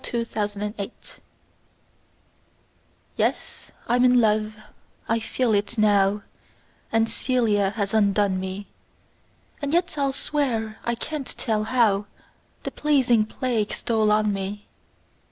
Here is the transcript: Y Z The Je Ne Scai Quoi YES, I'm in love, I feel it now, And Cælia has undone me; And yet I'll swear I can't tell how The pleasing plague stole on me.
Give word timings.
Y 0.03 0.23
Z 0.23 0.23
The 0.33 0.47
Je 0.47 0.59
Ne 0.59 0.71
Scai 0.71 0.91
Quoi 0.97 1.21
YES, 3.17 3.71
I'm 3.87 4.03
in 4.03 4.19
love, 4.19 4.55
I 5.07 5.19
feel 5.19 5.53
it 5.53 5.77
now, 5.77 6.23
And 6.91 7.05
Cælia 7.05 7.73
has 7.73 7.93
undone 7.93 8.39
me; 8.39 8.65
And 9.61 9.73
yet 9.75 9.99
I'll 9.99 10.11
swear 10.11 10.79
I 10.83 10.95
can't 10.95 11.27
tell 11.27 11.65
how 11.65 12.07
The 12.63 12.71
pleasing 12.71 13.25
plague 13.27 13.73
stole 13.73 14.11
on 14.11 14.33
me. 14.33 14.65